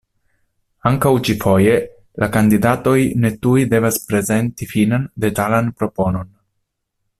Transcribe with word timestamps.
Ankaŭ 0.91 1.11
ĉi-foje 1.27 1.75
la 2.23 2.29
kandidatoj 2.37 2.95
ne 3.25 3.31
tuj 3.45 3.55
devas 3.75 4.01
prezenti 4.09 4.69
finan, 4.75 5.07
detalan 5.27 5.71
proponon. 5.83 6.37